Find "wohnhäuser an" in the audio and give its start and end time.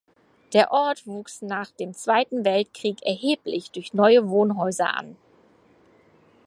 4.29-5.15